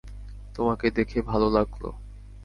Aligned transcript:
তোমাকে 0.55 0.87
দেখে 0.91 1.19
ভালো 1.21 1.47
লাগল। 1.49 1.83